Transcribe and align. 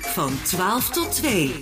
Van 0.00 0.32
12 0.44 0.90
tot 0.90 1.14
2. 1.14 1.54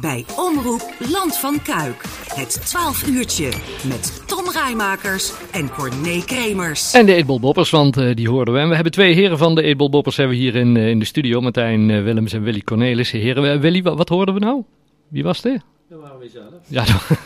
Bij 0.00 0.24
Omroep 0.36 0.94
Land 0.98 1.36
van 1.36 1.62
Kuik. 1.62 2.02
Het 2.34 2.66
12 2.66 3.06
uurtje 3.06 3.52
met 3.88 4.22
Tom 4.26 4.50
Rijmakers 4.52 5.32
en 5.50 5.70
Corné 5.70 6.24
Kremers. 6.24 6.92
En 6.92 7.06
de 7.06 7.14
Eetbolboppers, 7.14 7.70
want 7.70 7.98
uh, 7.98 8.14
die 8.14 8.28
hoorden 8.28 8.54
we. 8.54 8.60
En 8.60 8.68
we 8.68 8.74
hebben 8.74 8.92
twee 8.92 9.14
heren 9.14 9.38
van 9.38 9.54
de 9.54 9.62
Eetbolboppers 9.62 10.16
hebben 10.16 10.36
we 10.36 10.42
hier 10.42 10.54
in, 10.54 10.74
uh, 10.74 10.88
in 10.88 10.98
de 10.98 11.04
studio. 11.04 11.40
Martijn 11.40 11.88
uh, 11.88 12.02
Willems 12.02 12.32
en 12.32 12.42
Willy 12.42 12.60
Cornelis. 12.60 13.10
Heren, 13.10 13.60
Willy, 13.60 13.82
wat, 13.82 13.96
wat, 13.96 14.08
hoorden 14.08 14.34
we 14.34 14.40
nou? 14.40 14.62
Wie 15.08 15.22
was 15.22 15.42
het? 15.42 15.62
Dat 15.88 16.00
waren 16.00 16.18
we 16.18 16.28
zelf. 16.32 16.54
Ja, 16.66 16.84
dat... 16.84 17.18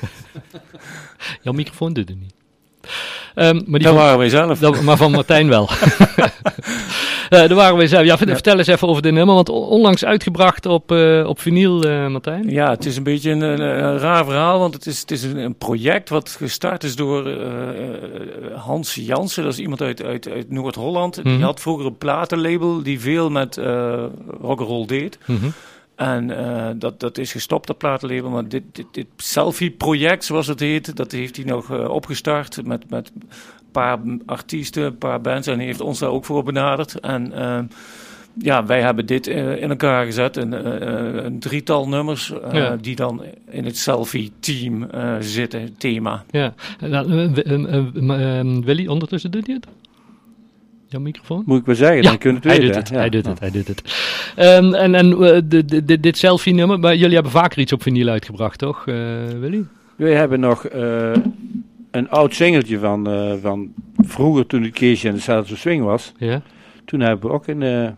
jouw 1.43 1.53
microfoon 1.53 1.93
doet 1.93 2.09
het 2.09 2.21
niet. 2.21 2.35
Um, 3.35 3.63
maar 3.67 3.79
die 3.79 3.89
dat 3.89 3.95
waren 3.95 4.19
wij 4.19 4.29
zelf. 4.29 4.59
Dat, 4.59 4.81
maar 4.81 4.97
van 4.97 5.11
Martijn 5.11 5.49
wel. 5.49 5.69
uh, 7.31 7.39
daar 7.39 7.55
waren 7.55 7.77
wij 7.77 7.87
zelf. 7.87 8.05
Ja, 8.05 8.17
ja, 8.21 8.27
vertel 8.27 8.59
eens 8.59 8.67
even 8.67 8.89
over 8.89 9.03
dit 9.03 9.13
nummer, 9.13 9.35
want 9.35 9.49
onlangs 9.49 10.05
uitgebracht 10.05 10.67
op, 10.67 10.93
uh, 10.93 11.27
op 11.27 11.41
vinyl, 11.41 11.87
uh, 11.87 12.07
Martijn. 12.07 12.51
Ja, 12.51 12.71
het 12.71 12.87
is 12.87 12.97
een 12.97 13.03
beetje 13.03 13.31
een, 13.31 13.41
een, 13.41 13.61
een, 13.61 13.99
raar 13.99 14.25
verhaal, 14.25 14.59
want 14.59 14.75
het 14.75 14.87
is, 14.87 15.01
het 15.01 15.11
is 15.11 15.23
een, 15.23 15.57
project 15.59 16.09
wat 16.09 16.31
gestart 16.31 16.85
is 16.85 16.97
door 16.97 17.31
Hans 18.55 18.95
Jansen. 18.95 19.43
Dat 19.43 19.53
is 19.53 19.59
iemand 19.59 19.83
uit, 19.83 20.03
uit, 20.03 20.29
uit 20.29 20.51
Noord-Holland. 20.51 21.17
Mm 21.17 21.23
-hmm. 21.23 21.37
Die 21.37 21.45
had 21.45 21.61
vroeger 21.61 21.87
een 21.87 21.99
platenlabel 21.99 22.83
die 22.83 23.01
veel 23.01 23.31
met 23.31 23.61
rock'n'roll 24.41 24.87
deed. 24.87 25.19
Mm 25.27 25.37
-hmm. 25.37 25.53
En 26.05 26.31
uh, 26.31 26.69
dat, 26.77 27.01
dat 27.01 27.19
is 27.19 27.33
gestopt, 27.33 27.67
dat 27.67 27.79
platenlabel. 27.79 28.31
Maar 28.31 28.49
dit, 28.49 28.63
dit, 28.73 28.87
dit 28.93 29.07
selfie-project, 29.17 30.25
zoals 30.25 30.47
het 30.47 30.61
heet, 30.61 30.97
dat 30.97 31.13
heeft 31.13 31.37
hij 31.37 31.45
nog 31.45 31.71
uh, 31.71 31.89
opgestart 31.89 32.67
met, 32.67 32.91
met 32.91 33.13
een 33.15 33.29
paar 33.73 33.99
artiesten, 34.27 34.85
een 34.85 34.99
paar 34.99 35.21
bands. 35.21 35.47
En 35.47 35.57
hij 35.57 35.67
heeft 35.67 35.81
ons 35.81 35.99
daar 35.99 36.11
ook 36.11 36.25
voor 36.25 36.43
benaderd. 36.43 37.01
En 37.01 37.33
uh, 37.35 37.59
ja, 38.39 38.67
wij 38.67 38.81
hebben 38.81 39.07
dit 39.07 39.27
in 39.27 39.71
elkaar 39.71 40.05
gezet. 40.05 40.37
Een, 40.37 40.53
een 41.25 41.39
drietal 41.39 41.89
nummers 41.89 42.33
ja. 42.53 42.77
die 42.77 42.97
dan 42.97 43.23
in 43.51 43.65
het 43.65 43.77
selfie-team 43.77 44.89
zitten, 45.21 45.77
thema. 45.77 46.25
Ja, 46.31 46.55
Willy, 48.65 48.87
ondertussen 48.87 49.31
doet 49.31 49.47
hij 49.47 49.55
het? 49.55 49.84
Jouw 50.95 51.03
microfoon? 51.03 51.43
Moet 51.47 51.61
ik 51.61 51.67
wel 51.67 51.75
zeggen, 51.75 51.97
ja, 51.97 52.03
dan 52.03 52.19
kunnen 52.19 52.43
het 52.43 52.51
hij 52.51 52.61
weten. 52.61 52.75
Doet 52.75 52.83
het, 52.83 52.89
ja. 52.89 52.99
Hij 52.99 53.09
doet 53.09 53.27
het, 53.27 53.41
hij 53.41 53.51
doet 53.51 53.69
het. 53.69 53.83
Um, 54.39 54.75
en 54.75 54.95
en 54.95 55.11
uh, 55.11 55.19
de, 55.45 55.65
de, 55.65 55.85
de, 55.85 56.01
dit 56.01 56.19
selfie-nummer, 56.19 56.79
maar 56.79 56.97
jullie 56.97 57.15
hebben 57.15 57.33
vaker 57.33 57.59
iets 57.59 57.73
op 57.73 57.83
vinyl 57.83 58.09
uitgebracht, 58.09 58.59
toch, 58.59 58.87
uh, 58.87 58.95
Willy? 59.41 59.65
Wij 59.97 60.15
hebben 60.15 60.41
nog 60.41 60.75
uh, 60.75 61.13
een 61.91 62.11
oud 62.11 62.35
singeltje 62.35 62.79
van, 62.79 63.09
van 63.41 63.73
vroeger 63.97 64.47
toen 64.47 64.63
het 64.63 64.73
Keesje 64.73 65.09
en 65.09 65.15
de 65.15 65.21
Zelfde 65.21 65.57
Swing 65.57 65.85
was. 65.85 66.13
Ja. 66.17 66.43
Toen 66.85 67.01
hebben 67.01 67.29
we 67.29 67.35
ook 67.35 67.47
een, 67.47 67.97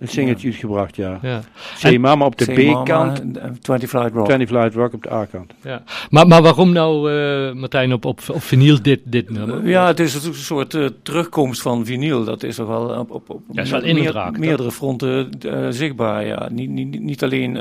een 0.00 0.08
singeltje 0.08 0.46
ja. 0.46 0.52
uitgebracht, 0.52 0.96
ja. 0.96 1.18
ja. 1.22 1.40
Say 1.76 1.96
Mama 1.96 2.24
op 2.24 2.38
de 2.38 2.44
B-kant. 2.44 3.22
20 3.60 3.88
Flight 3.88 4.12
Rock. 4.12 4.24
20 4.26 4.48
Flight 4.48 4.74
Rock 4.74 4.92
op 4.92 5.02
de 5.02 5.12
A-kant. 5.12 5.52
Ja. 5.62 5.82
Maar, 6.10 6.26
maar 6.26 6.42
waarom 6.42 6.72
nou, 6.72 7.12
uh, 7.12 7.52
Martijn, 7.52 7.92
op, 7.92 8.04
op, 8.04 8.20
op 8.28 8.42
vinyl 8.42 8.82
dit, 8.82 9.00
dit 9.04 9.30
nummer? 9.30 9.68
Ja, 9.68 9.86
het 9.86 10.00
is 10.00 10.24
een 10.24 10.34
soort 10.34 10.74
uh, 10.74 10.88
terugkomst 11.02 11.62
van 11.62 11.86
vinyl. 11.86 12.24
Dat 12.24 12.42
is 12.42 12.56
toch 12.56 12.68
wel 12.68 12.98
op, 12.98 13.10
op, 13.10 13.30
op 13.30 13.42
ja, 13.52 13.62
is 13.62 13.70
wel 13.70 13.80
meer, 13.80 14.30
meerdere 14.38 14.72
fronten 14.72 15.30
uh, 15.46 15.66
zichtbaar. 15.70 16.26
Ja. 16.26 16.48
Niet, 16.50 16.70
niet, 16.70 17.00
niet 17.00 17.22
alleen 17.22 17.56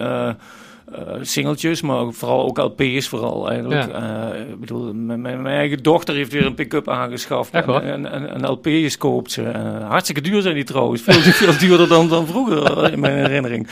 uh, 0.92 1.14
singeltjes, 1.22 1.82
maar 1.82 2.12
vooral 2.12 2.46
ook 2.46 2.58
LP's 2.58 3.08
vooral 3.08 3.50
eigenlijk. 3.50 3.92
Ja. 3.92 4.34
ik 4.34 4.60
bedoel, 4.60 4.94
mijn, 4.94 5.22
mijn, 5.22 5.46
eigen 5.48 5.84
dochter 5.84 6.16
heeft 6.16 6.32
weer 6.32 6.46
een 6.46 6.56
pick-up 6.56 6.90
aangeschaft. 6.90 7.54
Echt? 7.54 7.68
En, 7.68 8.12
en, 8.12 8.30
en 8.30 8.50
LP's 8.50 8.98
koopt 8.98 9.32
ze. 9.32 9.44
hartstikke 9.88 10.22
duur 10.22 10.42
zijn 10.42 10.56
die 10.56 10.64
trouwens. 10.64 11.02
Veel, 11.02 11.22
veel 11.42 11.58
duurder 11.58 11.88
dan, 11.88 12.08
dan 12.08 12.28
vroeger, 12.28 12.92
in 12.92 13.00
mijn 13.00 13.18
herinnering. 13.18 13.68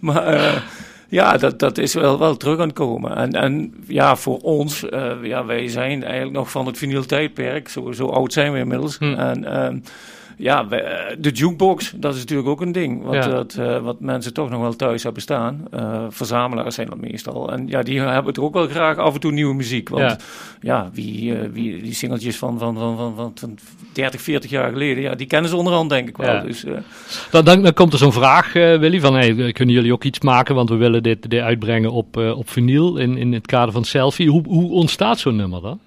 Maar 0.00 0.64
ja, 1.08 1.36
dat, 1.36 1.58
dat 1.58 1.78
is 1.78 1.94
wel, 1.94 2.18
wel 2.18 2.36
terug 2.36 2.58
aan 2.58 2.66
het 2.66 2.76
komen. 2.76 3.16
En, 3.16 3.32
en 3.32 3.74
ja, 3.86 4.16
voor 4.16 4.38
ons, 4.38 4.84
ja, 5.22 5.44
wij 5.44 5.68
zijn 5.68 6.02
eigenlijk 6.04 6.34
nog 6.34 6.50
van 6.50 6.66
het 6.66 6.78
vinyl 6.78 7.06
tijdperk. 7.06 7.68
Zo, 7.68 7.92
zo 7.92 8.06
oud 8.06 8.32
zijn 8.32 8.52
we 8.52 8.58
inmiddels. 8.58 8.98
Hm. 8.98 9.14
En 9.14 9.42
uh, 9.42 9.80
ja, 10.36 10.68
wij, 10.68 11.16
de 11.18 11.30
jukebox, 11.30 11.92
dat 11.96 12.14
is 12.14 12.20
natuurlijk 12.20 12.48
ook 12.48 12.60
een 12.60 12.72
ding. 12.72 13.02
Wat, 13.04 13.14
Ja. 13.14 13.26
dat, 13.26 13.56
uh, 13.58 13.78
wat 13.78 14.00
mensen 14.00 14.34
toch 14.34 14.50
nog 14.50 14.60
wel 14.60 14.76
thuis 14.76 15.02
hebben 15.02 15.22
staan. 15.22 15.64
Uh, 15.74 16.04
verzamelaars 16.08 16.74
zijn 16.74 16.88
dat 16.88 17.00
meestal. 17.00 17.52
En 17.52 17.68
ja, 17.68 17.82
die 17.82 18.00
hebben 18.00 18.32
toch 18.32 18.44
ook 18.44 18.54
wel 18.54 18.66
graag 18.66 18.96
af 18.96 19.14
en 19.14 19.20
toe 19.20 19.32
nieuwe 19.32 19.54
muziek. 19.54 19.88
Want 19.88 20.02
Ja. 20.02 20.16
ja, 20.60 20.90
wie, 20.92 21.24
uh, 21.24 21.38
wie 21.52 21.82
die 21.82 21.94
singeltjes 21.94 22.36
van, 22.36 22.58
van, 22.58 22.74
van, 22.78 22.96
van, 22.96 23.14
van, 23.16 23.32
van 23.34 23.58
30, 23.92 24.20
40 24.20 24.50
jaar 24.50 24.72
geleden, 24.72 25.02
ja, 25.02 25.14
die 25.14 25.26
kennen 25.26 25.50
ze 25.50 25.56
onderhand 25.56 25.90
denk 25.90 26.08
ik 26.08 26.16
wel. 26.16 26.34
Ja. 26.34 26.40
Dus, 26.40 26.64
uh, 26.64 26.72
Dan, 27.30 27.44
dan, 27.44 27.62
dan 27.62 27.74
komt 27.74 27.92
er 27.92 27.98
zo'n 27.98 28.12
vraag, 28.12 28.54
uh, 28.54 28.78
Willy, 28.78 29.00
van 29.00 29.14
hey, 29.14 29.52
kunnen 29.52 29.74
jullie 29.74 29.92
ook 29.92 30.04
iets 30.04 30.20
maken? 30.20 30.54
Want 30.54 30.68
we 30.68 30.76
willen 30.76 31.02
dit, 31.02 31.30
dit 31.30 31.40
uitbrengen 31.40 31.90
op, 31.90 32.16
uh, 32.16 32.38
op 32.38 32.50
vinyl 32.50 32.96
in, 32.96 33.16
in 33.16 33.32
het 33.32 33.46
kader 33.46 33.72
van 33.72 33.84
selfie. 33.84 34.30
Hoe, 34.30 34.42
hoe 34.46 34.70
ontstaat 34.70 35.18
zo'n 35.18 35.36
nummer 35.36 35.60
dan? 35.60 35.80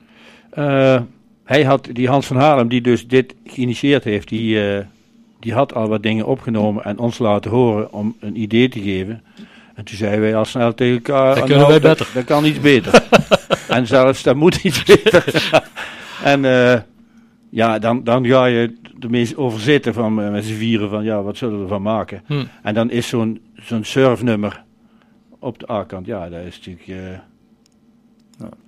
Hij 1.45 1.63
had, 1.63 1.89
die 1.91 2.07
Hans 2.07 2.27
van 2.27 2.37
Haarlem, 2.37 2.67
die 2.67 2.81
dus 2.81 3.07
dit 3.07 3.35
geïnitieerd 3.45 4.03
heeft, 4.03 4.29
die, 4.29 4.75
uh, 4.75 4.79
die 5.39 5.53
had 5.53 5.73
al 5.73 5.87
wat 5.87 6.03
dingen 6.03 6.25
opgenomen 6.25 6.83
en 6.83 6.97
ons 6.97 7.17
laten 7.17 7.51
horen 7.51 7.93
om 7.93 8.15
een 8.19 8.41
idee 8.41 8.69
te 8.69 8.79
geven. 8.79 9.23
En 9.75 9.83
toen 9.83 9.97
zeiden 9.97 10.21
wij 10.21 10.35
al 10.35 10.45
snel 10.45 10.73
tegen 10.73 10.95
elkaar, 10.95 11.35
Dat 11.35 11.43
kunnen 11.43 11.67
wij 11.67 11.79
dat, 11.79 11.97
beter. 11.97 12.13
dat 12.13 12.23
kan 12.23 12.45
iets 12.45 12.59
beter. 12.59 13.03
en 13.67 13.87
zelfs, 13.87 14.23
dat 14.23 14.35
moet 14.35 14.55
iets 14.55 14.83
beter. 14.83 15.49
en 16.23 16.43
uh, 16.43 16.79
ja, 17.49 17.79
dan, 17.79 18.03
dan 18.03 18.25
ga 18.25 18.45
je 18.45 18.75
er 18.99 19.09
mee 19.09 19.37
over 19.37 19.59
zitten 19.59 19.93
van, 19.93 20.19
uh, 20.19 20.31
met 20.31 20.45
z'n 20.45 20.53
vieren 20.53 20.89
van, 20.89 21.03
ja, 21.03 21.21
wat 21.21 21.37
zullen 21.37 21.57
we 21.57 21.63
ervan 21.63 21.81
maken? 21.81 22.21
Hm. 22.25 22.43
En 22.63 22.73
dan 22.73 22.91
is 22.91 23.07
zo'n 23.07 23.41
zo'n 23.55 23.83
surfnummer 23.83 24.63
op 25.39 25.59
de 25.59 25.71
A-kant, 25.71 26.05
ja, 26.05 26.29
dat 26.29 26.43
is 26.45 26.57
natuurlijk... 26.57 27.21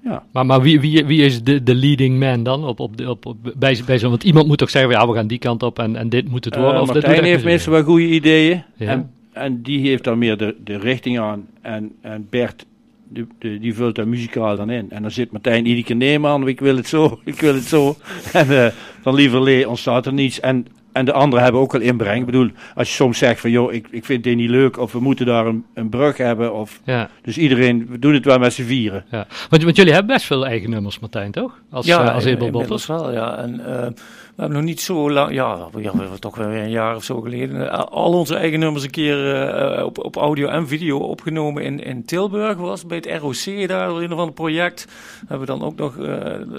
Ja. 0.04 0.24
Maar, 0.32 0.46
maar 0.46 0.62
wie, 0.62 0.80
wie, 0.80 1.06
wie 1.06 1.22
is 1.26 1.44
de, 1.44 1.64
de 1.64 1.76
leading 1.76 2.20
man 2.20 2.44
dan 2.44 2.64
op, 2.64 2.80
op, 2.80 2.98
de- 2.98 3.10
op, 3.10 3.26
op, 3.26 3.38
bij, 3.56 3.80
bij 3.86 4.00
zo'n... 4.00 4.10
Want 4.10 4.24
iemand 4.24 4.48
moet 4.48 4.58
toch 4.58 4.70
zeggen, 4.70 4.92
ja, 4.92 5.08
we 5.08 5.14
gaan 5.14 5.28
die 5.28 5.38
kant 5.38 5.64
op 5.64 5.80
en, 5.80 5.96
en 5.96 6.10
dit 6.10 6.30
moet 6.30 6.46
het 6.46 6.56
worden. 6.56 6.74
Uh, 6.76 6.82
of 6.82 6.94
Martijn 6.94 7.24
heeft 7.24 7.44
meestal 7.44 7.74
wel 7.74 7.84
goede 7.84 8.08
ideeën. 8.08 8.64
Ja. 8.76 8.88
En, 8.88 9.12
en 9.34 9.62
die 9.62 9.88
heeft 9.88 10.04
dan 10.04 10.18
meer 10.18 10.38
de, 10.38 10.56
de 10.64 10.78
richting 10.78 11.20
aan. 11.20 11.48
En, 11.62 11.92
en 12.02 12.28
Bert, 12.30 12.66
die, 13.10 13.28
die, 13.40 13.60
die 13.60 13.74
vult 13.74 13.96
daar 13.96 14.08
muzikaal 14.08 14.56
dan 14.56 14.70
in. 14.70 14.92
En 14.92 15.02
dan 15.02 15.12
zit 15.12 15.32
Martijn 15.32 15.66
iedere 15.66 15.86
keer, 15.86 15.96
nee 15.96 16.20
man, 16.20 16.48
ik 16.48 16.60
wil 16.60 16.76
het 16.76 16.88
zo, 16.88 17.20
ik 17.26 17.42
wil 17.42 17.54
het 17.54 17.64
zo. 17.64 17.96
En 18.34 18.48
uh, 18.48 18.68
van 19.02 19.16
lieverlee 19.16 19.70
ontstaat 19.70 20.06
er 20.06 20.14
niets. 20.14 20.40
En, 20.40 20.68
en 20.98 21.06
de 21.06 21.12
anderen 21.14 21.44
hebben 21.44 21.62
ook 21.62 21.72
wel 21.72 21.82
inbreng. 21.82 22.20
Ik 22.20 22.26
bedoel, 22.26 22.50
als 22.76 22.88
je 22.90 22.94
soms 22.96 23.18
zegt 23.18 23.40
van, 23.40 23.52
joh, 23.52 23.74
ik, 23.74 23.88
ik 23.92 24.06
vind 24.06 24.24
dit 24.24 24.36
niet 24.36 24.50
leuk. 24.50 24.78
Of 24.80 24.92
we 24.92 25.00
moeten 25.00 25.26
daar 25.26 25.46
een, 25.46 25.66
een 25.74 25.90
brug 25.90 26.18
hebben. 26.18 26.54
Of, 26.54 26.80
Ja, 26.84 27.10
dus 27.22 27.38
iedereen, 27.38 27.88
we 27.90 28.00
doen 28.00 28.14
het 28.14 28.26
wel 28.26 28.40
met 28.40 28.54
z'n 28.54 28.64
vieren. 28.64 29.06
ja. 29.12 29.28
Want, 29.50 29.64
want 29.64 29.76
jullie 29.76 29.94
hebben 29.94 30.14
best 30.14 30.26
veel 30.26 30.46
eigen 30.46 30.70
nummers, 30.70 31.00
Martijn, 31.00 31.32
toch? 31.32 31.62
Als, 31.72 31.86
ja, 31.86 32.04
eh, 32.08 32.14
als 32.14 32.26
in- 32.26 32.52
Boppers. 32.52 32.86
wel, 32.86 33.12
ja. 33.12 33.38
En 33.38 33.54
uh, 33.54 33.66
we 33.66 34.44
hebben 34.44 34.58
nog 34.58 34.66
niet 34.68 34.82
zo 34.82 35.12
lang, 35.12 35.34
ja, 35.34 35.58
we- 35.72 35.82
ja 35.82 35.92
we 35.92 36.00
hebben 36.02 36.20
toch 36.20 36.36
weer 36.36 36.48
een 36.48 36.70
jaar 36.70 36.96
of 36.96 37.04
zo 37.04 37.22
geleden, 37.22 37.56
uh, 37.56 37.74
al 37.80 38.14
onze 38.14 38.36
eigen 38.36 38.60
nummers 38.60 38.84
een 38.84 38.90
keer 38.90 39.46
uh, 39.78 39.86
op, 39.86 39.98
op 40.06 40.16
audio 40.16 40.48
en 40.48 40.68
video 40.68 40.98
opgenomen 40.98 41.64
in, 41.64 41.84
in 41.84 42.06
Tilburg 42.06 42.58
was, 42.58 42.86
bij 42.86 42.98
het 42.98 43.22
ROC 43.22 43.68
daar, 43.68 43.90
in 43.90 43.96
een 44.04 44.14
of 44.14 44.20
ander 44.20 44.34
project. 44.34 44.88
Hebben 45.28 45.40
we 45.40 45.46
dan 45.46 45.64
ook 45.64 45.76
nog, 45.76 45.96
uh, 45.98 46.08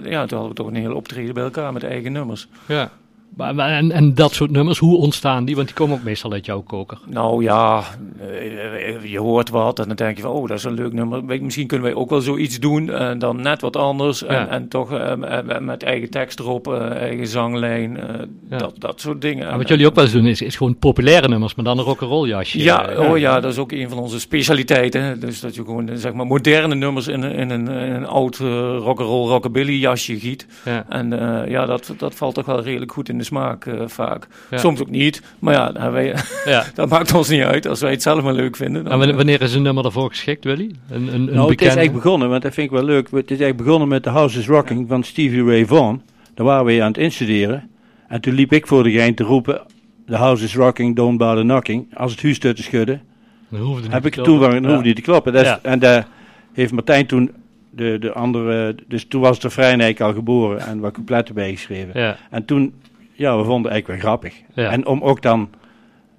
ja, 0.05 0.27
toen 0.27 0.39
hadden 0.39 0.49
we 0.49 0.55
toch 0.55 0.67
een 0.67 0.75
hele 0.75 0.95
optreden 0.95 1.35
bij 1.35 1.43
elkaar 1.45 1.73
met 1.73 1.85
eigen 1.85 2.13
nummers. 2.13 2.49
Ja. 2.67 2.91
Maar, 3.37 3.59
en, 3.59 3.91
en 3.93 4.15
dat 4.15 4.33
soort 4.35 4.51
nummers, 4.51 4.79
hoe 4.79 4.97
ontstaan 4.97 5.45
die? 5.45 5.55
Want 5.55 5.67
die 5.67 5.77
komen 5.77 5.97
ook 5.97 6.03
meestal 6.03 6.33
uit 6.33 6.47
jouw 6.47 6.61
koker. 6.61 6.99
Nou 7.07 7.43
ja, 7.43 7.83
uh, 8.21 9.05
je 9.13 9.19
hoort 9.19 9.51
wat 9.51 9.79
en 9.79 9.87
dan 9.87 9.97
denk 9.97 10.17
je 10.17 10.23
van, 10.23 10.31
oh, 10.31 10.49
dat 10.49 10.59
is 10.59 10.65
een 10.65 10.73
leuk 10.75 10.93
nummer. 10.93 11.25
Misschien 11.41 11.67
kunnen 11.67 11.87
wij 11.87 11.97
ook 11.97 12.11
wel 12.11 12.21
zoiets 12.21 12.61
doen 12.61 12.91
en 12.91 13.19
dan 13.19 13.41
net 13.43 13.61
wat 13.61 13.77
anders. 13.77 14.25
En, 14.25 14.35
Ja. 14.35 14.49
en 14.49 14.69
toch 14.69 14.93
uh, 14.93 15.13
met- 15.61 15.83
eigen 15.83 16.11
tekst 16.11 16.39
erop, 16.41 16.69
uh, 16.69 16.91
eigen 16.91 17.27
zanglijn, 17.27 17.97
uh, 17.97 18.03
Ja. 18.51 18.57
dat, 18.59 18.75
dat 18.79 19.01
soort 19.01 19.21
dingen. 19.21 19.47
Maar 19.49 19.59
wat 19.59 19.69
jullie 19.69 19.87
ook 19.87 19.95
wel 19.95 20.05
eens 20.05 20.13
doen, 20.13 20.27
is, 20.27 20.43
is 20.43 20.57
gewoon 20.57 20.77
populaire 20.77 21.29
nummers, 21.29 21.55
maar 21.55 21.65
dan 21.65 21.79
een 21.79 21.85
rock'n'roll 21.85 22.29
jasje. 22.29 22.59
Ja, 22.63 22.89
Eh, 22.89 23.11
oh 23.11 23.19
ja, 23.19 23.41
dat 23.41 23.53
is 23.53 23.59
ook 23.59 23.73
een 23.73 23.89
van 23.89 23.99
onze 23.99 24.21
specialiteiten. 24.21 25.21
Dus 25.21 25.41
dat 25.41 25.55
je 25.55 25.65
gewoon 25.65 25.91
zeg 25.95 26.13
maar 26.13 26.27
moderne 26.27 26.75
nummers 26.75 27.07
in, 27.09 27.23
een- 27.23 27.33
in, 27.35 27.51
een, 27.51 27.69
in 27.69 27.93
een 27.95 28.07
oud 28.07 28.37
rock'n'roll 28.79 29.29
rockabilly 29.29 29.73
jasje 29.81 30.19
giet. 30.19 30.47
ja. 30.65 30.85
En 30.89 31.11
ja, 31.49 31.67
dat, 31.67 31.95
dat 31.99 32.15
valt 32.15 32.35
toch 32.35 32.47
wel 32.47 32.63
redelijk 32.63 32.93
goed 32.93 33.09
in 33.09 33.18
de 33.19 33.25
smaak 33.25 33.65
uh, 33.67 33.83
vaak. 33.87 34.27
Ja. 34.51 34.59
Soms 34.59 34.81
ook 34.81 34.91
niet, 34.91 35.23
maar 35.39 35.55
ja, 35.55 35.73
dan 35.73 35.83
hebben 35.83 36.03
wij, 36.03 36.15
ja. 36.45 36.65
dat 36.75 36.89
maakt 36.89 37.15
ons 37.15 37.29
niet 37.29 37.43
uit. 37.43 37.67
Als 37.67 37.81
wij 37.81 37.91
het 37.91 38.03
zelf 38.03 38.23
maar 38.23 38.33
leuk 38.33 38.57
vinden. 38.57 38.85
Dan, 38.85 39.03
En 39.03 39.17
wanneer- 39.17 39.43
is 39.43 39.55
een 39.55 39.63
nummer 39.63 39.83
daarvoor 39.83 40.09
geschikt, 40.09 40.45
Willy? 40.45 40.71
Een, 40.91 41.03
een, 41.09 41.15
een 41.15 41.35
nou, 41.35 41.51
het 41.51 41.61
is 41.61 41.67
eigenlijk 41.67 42.03
begonnen, 42.05 42.29
want 42.29 42.43
dat 42.43 42.55
vind 42.55 42.67
ik 42.67 42.73
wel 42.73 42.85
leuk. 42.85 43.05
Het 43.11 43.31
is 43.31 43.39
eigenlijk 43.41 43.57
begonnen 43.57 43.89
met 43.89 44.03
The 44.03 44.11
House 44.11 44.39
is 44.39 44.47
Rocking 44.47 44.89
van 44.89 45.03
Stevie 45.03 45.45
Ray 45.45 45.67
Vaughan. 45.67 46.03
Daar 46.35 46.47
waren 46.47 46.65
we 46.65 46.83
aan 46.83 46.89
het 46.89 46.99
instuderen. 46.99 47.71
En 48.09 48.21
toen 48.21 48.35
liep 48.35 48.53
ik 48.53 48.67
voor 48.67 48.83
de 48.83 48.91
gein 48.91 49.15
te 49.15 49.23
roepen... 49.25 49.61
The 50.07 50.17
House 50.17 50.45
is 50.45 50.55
Rocking, 50.57 50.97
don't 50.97 51.19
bother 51.19 51.43
knocking. 51.43 51.87
Als 51.97 52.11
het 52.13 52.23
huis 52.23 52.39
te 52.39 52.53
schudden. 52.57 53.01
Dan 53.49 53.61
hoefde 53.61 53.83
niet 53.83 53.93
heb 53.93 54.07
ik 54.07 54.15
toen 54.15 54.41
dan 54.41 54.63
Ja. 54.63 54.69
hoefde 54.69 54.85
niet 54.87 54.97
te 54.97 55.03
kloppen. 55.03 55.33
Dat 55.33 55.43
is- 55.43 55.49
Ja. 55.49 55.59
En 55.63 55.79
daar 55.79 56.07
heeft 56.53 56.73
Martijn 56.73 57.07
toen 57.07 57.31
de, 57.71 57.97
de 58.01 58.13
andere... 58.13 58.75
Dus 58.89 59.05
toen 59.05 59.21
was 59.21 59.41
de 59.41 59.51
Vrijnijk 59.51 60.01
al 60.01 60.13
geboren 60.13 60.61
en 60.61 60.81
wat 60.81 60.93
coupletten 60.93 61.35
bijgeschreven. 61.35 62.01
Ja, 62.01 62.17
En 62.31 62.45
toen, 62.45 62.75
ja, 63.19 63.37
we 63.39 63.45
vonden 63.45 63.63
het 63.63 63.71
eigenlijk 63.73 64.03
wel 64.03 64.11
grappig. 64.11 64.35
ja. 64.55 64.71
En 64.71 64.87
om 64.87 65.03
ook 65.03 65.23
dan 65.23 65.51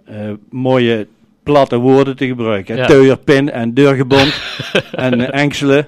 eh, 0.05 0.15
mooie 0.49 1.07
platte 1.43 1.77
woorden 1.77 2.15
te 2.15 2.27
gebruiken. 2.27 2.75
Ja. 2.75 2.85
Teuerpin 2.85 3.51
en 3.51 3.73
deurgebond 3.73 4.41
en 4.91 5.31
engselen 5.31 5.87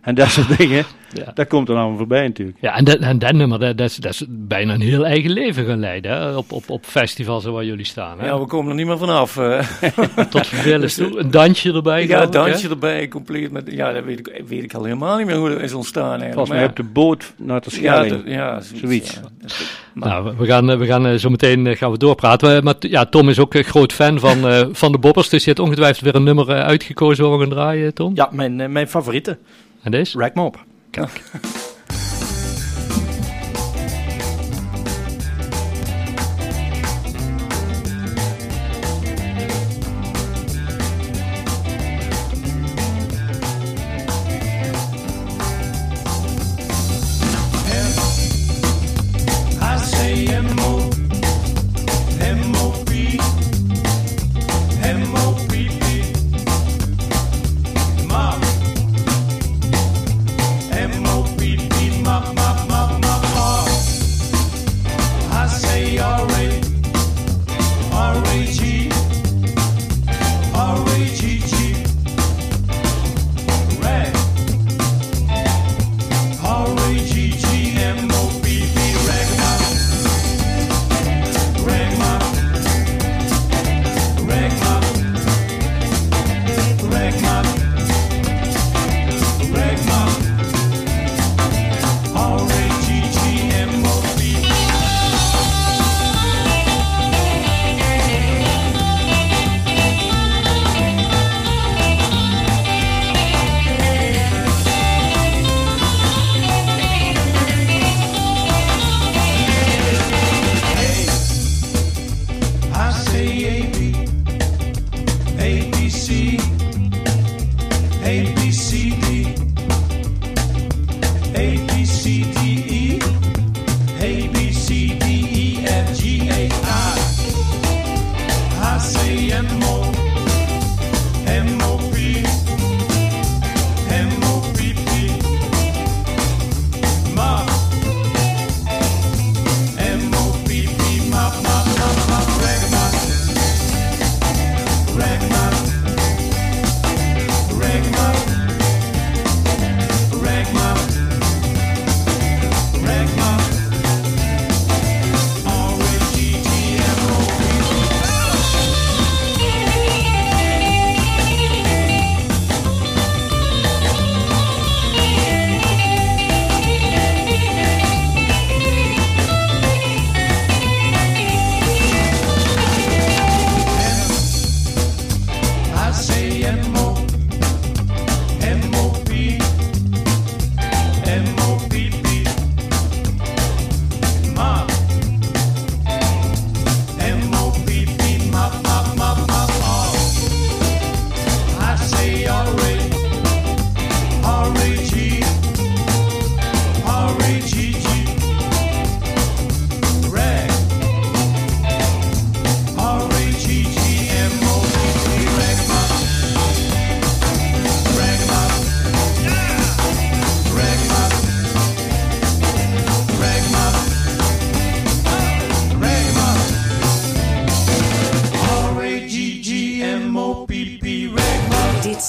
en 0.00 0.14
dat 0.14 0.28
soort 0.28 0.58
dingen. 0.58 0.84
Ja. 1.12 1.30
Dat 1.34 1.46
komt 1.46 1.68
er 1.68 1.76
allemaal 1.76 1.96
voorbij 1.96 2.22
natuurlijk. 2.26 2.58
Ja, 2.60 2.76
en 2.76 2.84
dat, 2.84 2.98
en 2.98 3.18
dat 3.18 3.32
nummer, 3.32 3.58
dat, 3.58 3.76
dat, 3.78 3.90
is, 3.90 3.96
dat 3.96 4.12
is 4.12 4.24
bijna 4.28 4.74
een 4.74 4.80
heel 4.80 5.06
eigen 5.06 5.30
leven 5.30 5.64
gaan 5.66 5.78
leiden. 5.80 6.10
Hè? 6.10 6.36
Op, 6.36 6.52
op, 6.52 6.70
op 6.70 6.84
festivals 6.84 7.44
waar 7.44 7.64
jullie 7.64 7.84
staan. 7.84 8.20
Hè? 8.20 8.26
Ja, 8.26 8.38
we 8.40 8.46
komen 8.46 8.70
er 8.70 8.76
niet 8.76 8.86
meer 8.86 8.98
vanaf. 8.98 9.36
eh. 9.36 9.58
Tot 10.30 10.46
vervelens 10.46 10.94
toe. 10.94 11.18
Een 11.18 11.30
dansje 11.30 11.72
erbij. 11.72 12.06
ja, 12.06 12.16
ik, 12.16 12.22
hè? 12.24 12.28
dansje 12.28 12.68
erbij, 12.68 13.08
compleet 13.08 13.50
met... 13.50 13.70
Ja, 13.72 13.92
dat 13.92 14.04
weet 14.04 14.18
ik, 14.18 14.42
weet 14.46 14.62
ik 14.62 14.74
al 14.74 14.84
helemaal 14.84 15.16
niet 15.16 15.26
meer 15.26 15.36
hoe 15.36 15.48
dat 15.48 15.60
is 15.60 15.72
ontstaan 15.72 16.04
eigenlijk. 16.20 16.34
Volgens 16.34 16.56
mij 16.56 16.66
op 16.66 16.76
de 16.76 16.82
boot 16.82 17.32
naar 17.36 17.60
de 17.60 17.68
ja, 17.70 17.76
Schelling. 17.76 18.22
dat- 18.24 18.32
ja, 18.32 18.60
zoiets. 18.60 18.80
Zoiets. 18.80 19.14
ja. 19.14 19.48
Nou, 20.08 20.34
we- 20.38 20.46
gaan, 20.46 20.70
eh, 20.70 20.78
we 20.78 20.86
gaan 20.86 21.06
eh, 21.06 21.14
zo 21.14 21.28
meteen 21.28 21.66
eh, 21.66 21.76
gaan 21.76 21.90
we 21.90 21.98
doorpraten. 21.98 22.56
Eh, 22.56 22.62
Maar 22.62 22.74
ja, 22.78 23.04
Tom 23.06 23.28
is 23.28 23.38
ook 23.38 23.54
een 23.54 23.64
groot 23.64 23.92
fan 23.92 24.18
van, 24.18 24.48
eh, 24.48 24.66
van 24.72 24.92
de 24.92 24.98
Boppers. 24.98 25.28
Dus 25.28 25.42
je 25.42 25.48
hebt 25.48 25.60
ongetwijfeld 25.62 26.04
weer 26.04 26.14
een 26.14 26.22
nummer 26.22 26.48
eh, 26.50 26.60
uitgekozen 26.64 27.24
waar 27.28 27.32
we 27.38 27.44
gaan 27.44 27.52
draaien, 27.54 27.94
Tom. 27.94 28.12
Ja, 28.14 28.28
mijn, 28.32 28.60
eh, 28.60 28.68
mijn 28.68 28.88
favoriete. 28.88 29.38
En 29.82 29.90
deze? 29.90 30.18
Rack 30.18 30.34
me 30.34 30.42
op. 30.42 30.56
I 30.98 31.00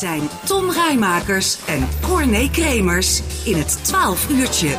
zijn 0.01 0.21
Tom 0.45 0.71
Rijmakers 0.71 1.65
en 1.65 1.87
Corné 2.01 2.49
Kremers 2.51 3.21
in 3.45 3.57
het 3.57 3.79
12 3.83 4.29
uurtje. 4.29 4.77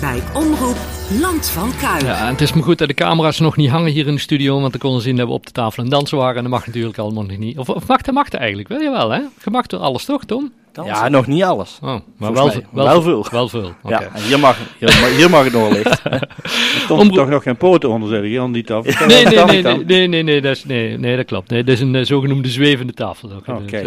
Bij 0.00 0.22
Omroep 0.34 0.76
Land 1.20 1.48
van 1.48 1.70
Kuik. 1.80 2.02
Ja, 2.02 2.20
en 2.20 2.26
het 2.26 2.40
is 2.40 2.52
me 2.52 2.62
goed 2.62 2.78
dat 2.78 2.88
de 2.88 2.94
camera's 2.94 3.38
nog 3.38 3.56
niet 3.56 3.70
hangen 3.70 3.92
hier 3.92 4.06
in 4.06 4.14
de 4.14 4.20
studio, 4.20 4.60
want 4.60 4.72
dan 4.72 4.80
konden 4.80 5.02
zien 5.02 5.16
dat 5.16 5.26
we 5.26 5.32
op 5.32 5.46
de 5.46 5.52
tafel 5.52 5.82
het 5.82 5.92
dansen 5.92 6.18
waren. 6.18 6.36
En 6.36 6.42
dat 6.42 6.52
mag 6.52 6.66
natuurlijk 6.66 6.98
allemaal 6.98 7.24
nog 7.24 7.36
niet. 7.36 7.58
Of, 7.58 7.68
of 7.68 7.86
mag 7.86 8.00
dat 8.00 8.14
mag 8.14 8.28
eigenlijk? 8.28 8.68
Wil 8.68 8.80
je 8.80 8.90
wel, 8.90 9.10
hè? 9.10 9.18
Je 9.18 9.50
mag 9.50 9.66
toch 9.66 9.80
alles, 9.80 10.04
toch, 10.04 10.24
Tom? 10.24 10.52
Ja, 10.84 11.08
nog 11.08 11.26
niet 11.26 11.42
alles. 11.42 11.78
Oh, 11.82 11.94
maar 12.16 12.32
wel, 12.32 12.46
mij 12.46 12.66
wel, 12.72 12.84
wel 12.84 13.02
veel. 13.02 13.26
Wel 13.30 13.48
veel, 13.48 13.72
oké. 13.82 13.94
Ja, 13.94 14.08
hier 14.26 14.38
mag, 14.38 14.56
hier, 14.78 14.88
mag- 14.88 15.16
hier 15.16 15.30
mag 15.30 15.44
het 15.44 15.52
nog 15.52 15.72
licht. 15.72 16.02
Tom 16.88 16.98
Omroep- 16.98 17.16
toch 17.16 17.28
nog 17.28 17.42
geen 17.42 17.56
poten 17.56 17.88
onder 17.90 18.26
Jan 18.28 18.50
niet 18.50 18.70
af. 18.70 18.84
Nee, 19.06 19.24
Dat 19.24 19.46
nee, 19.46 19.62
nee, 19.62 19.62
nee, 19.62 19.84
nee, 19.84 20.06
nee, 20.08 20.22
nee, 20.22 20.40
dat, 20.40 20.56
is, 20.56 20.64
nee, 20.64 20.98
nee, 20.98 21.16
dat 21.16 21.26
klopt. 21.26 21.50
Nee, 21.50 21.64
dat 21.64 21.74
is 21.74 21.80
een 21.80 21.94
eh, 21.94 22.04
zogenoemde 22.04 22.48
zwevende 22.48 22.92
tafel. 22.92 23.30
Oké. 23.46 23.76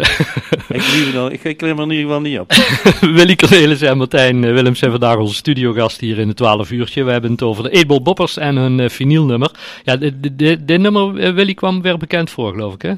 Ik, 0.68 0.82
liever 0.92 1.12
dan, 1.12 1.32
ik, 1.32 1.44
ik 1.44 1.56
klim 1.56 1.76
er 1.78 1.82
in 1.84 1.90
ieder 1.90 2.04
geval 2.06 2.20
niet 2.20 2.38
op. 2.38 2.52
Willy 3.16 3.36
Cornelis 3.36 3.80
en 3.82 3.96
Martijn 3.98 4.44
eh, 4.44 4.52
Willems 4.52 4.78
zijn 4.78 4.90
vandaag 4.90 5.16
onze 5.16 5.34
studiogast 5.34 6.00
hier 6.00 6.18
in 6.18 6.28
het 6.28 6.36
12 6.36 6.70
uurtje. 6.70 7.04
We 7.04 7.10
hebben 7.12 7.30
het 7.30 7.42
over 7.42 7.62
de 7.62 7.72
8 7.88 8.02
Boppers 8.02 8.36
en 8.36 8.56
hun 8.56 8.80
eh 8.80 8.88
vinylnummer. 8.88 9.50
Ja, 9.84 9.96
dit- 9.96 10.66
nummer, 10.66 11.12
Willy, 11.34 11.54
kwam 11.54 11.82
weer 11.82 11.98
bekend 11.98 12.30
voor, 12.30 12.50
geloof 12.52 12.74
ik, 12.74 12.82
hè? 12.82 12.92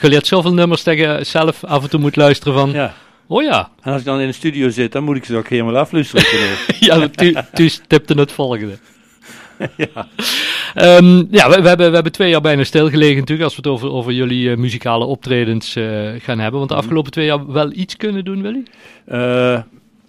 Je 0.00 0.08
leert 0.08 0.26
zoveel 0.26 0.52
nummers 0.54 0.82
dat 0.84 0.96
je 0.98 1.18
zelf 1.22 1.64
af 1.64 1.82
en 1.82 1.90
toe 1.90 2.00
moet 2.00 2.16
luisteren 2.16 2.54
van... 2.54 2.70
Ja. 2.72 2.94
Oh 3.32 3.42
ja, 3.42 3.70
En 3.82 3.92
als 3.92 4.00
ik 4.00 4.06
dan 4.06 4.20
in 4.20 4.26
de 4.26 4.32
studio 4.32 4.68
zit, 4.68 4.92
dan 4.92 5.04
moet 5.04 5.16
ik 5.16 5.24
ze 5.24 5.36
ook 5.36 5.48
helemaal 5.48 5.76
afluisteren. 5.76 6.56
ja, 6.80 7.08
tu, 7.08 7.34
tu 7.54 7.68
stipte 7.68 8.14
het 8.14 8.32
volgende. 8.32 8.78
ja, 9.76 10.06
ja 11.30 11.48
we, 11.50 11.60
we, 11.62 11.68
hebben, 11.68 11.88
we 11.88 11.94
hebben 11.94 12.12
twee 12.12 12.30
jaar 12.30 12.40
bijna 12.40 12.64
stilgelegen 12.64 13.16
natuurlijk 13.18 13.42
als 13.42 13.56
we 13.56 13.62
het 13.62 13.70
over, 13.70 13.90
over 13.90 14.12
jullie 14.12 14.50
eh, 14.50 14.56
muzikale 14.56 15.04
optredens 15.04 15.76
eh, 15.76 16.10
gaan 16.18 16.38
hebben. 16.38 16.58
Want 16.58 16.68
de 16.70 16.76
afgelopen 16.76 17.12
twee 17.12 17.26
jaar 17.26 17.52
wel 17.52 17.72
iets 17.72 17.96
kunnen 17.96 18.24
doen, 18.24 18.42
Willy? 18.42 18.62
Eh, 19.04 19.60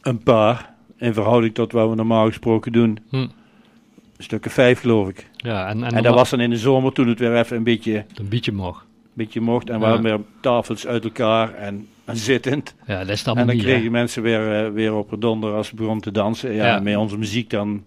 een 0.02 0.24
paar. 0.24 0.70
In 0.98 1.14
verhouding 1.14 1.54
tot 1.54 1.72
wat 1.72 1.90
we 1.90 1.96
normaal 1.96 2.26
gesproken 2.28 2.72
doen. 2.72 3.00
Hm. 3.10 3.28
Stukken 4.18 4.52
vijf, 4.52 4.80
geloof 4.80 5.10
ik. 5.10 5.30
Ja, 5.36 5.68
en, 5.68 5.84
en, 5.84 5.94
En, 5.94 6.04
dat 6.04 6.14
was 6.14 6.30
dan 6.30 6.40
in 6.40 6.50
de 6.50 6.58
zomer 6.58 6.94
toen 6.94 7.08
het 7.08 7.20
weer 7.20 7.38
even 7.38 7.58
een 7.58 7.64
beetje 7.64 8.06
een 8.16 8.30
beetje 8.30 8.52
mag. 8.52 8.86
beetje 9.14 9.42
mocht. 9.42 9.70
En 9.70 9.80
we 9.80 9.86
Ja. 9.86 9.92
hadden 9.92 10.12
weer 10.12 10.26
tafels 10.42 10.88
uit 10.88 11.04
elkaar 11.04 11.54
en 11.54 11.88
zittend. 12.06 12.76
Ja, 12.88 13.00
dat 13.00 13.10
is 13.10 13.20
het 13.26 13.38
En 13.38 13.48
dan 13.48 13.58
kregen 13.58 13.92
mensen 13.92 14.22
weer, 14.24 14.66
eh, 14.66 14.72
weer 14.72 14.94
op 14.94 15.16
donder 15.20 15.54
als 15.54 15.68
ze 15.68 15.76
begonnen 15.76 16.02
te 16.04 16.12
dansen. 16.12 16.54
Ja, 16.54 16.66
Ja. 16.66 16.80
met 16.80 16.96
onze 16.96 17.18
muziek 17.18 17.50
dan, 17.50 17.84